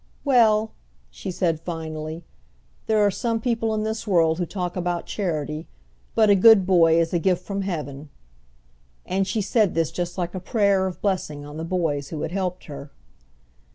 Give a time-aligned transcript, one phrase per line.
[0.25, 0.71] "Well,"
[1.11, 2.23] she said finally,
[2.87, 5.67] "There are some people in this world who talk about charity,
[6.15, 8.09] but a good boy is a gift from heaven,"
[9.05, 12.31] and she said this just like a prayer of blessing on the boys who had
[12.31, 12.89] helped her.